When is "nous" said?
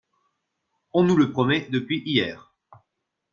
1.03-1.15